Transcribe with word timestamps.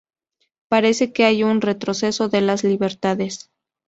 Parece 0.67 1.13
que 1.13 1.25
hay 1.25 1.43
un 1.43 1.61
"retroceso 1.61 2.27
de 2.27 2.41
las 2.41 2.63
libertades". 2.63 3.51